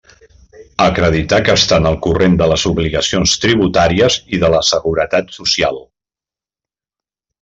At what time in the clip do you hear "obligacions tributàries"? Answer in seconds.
2.71-4.17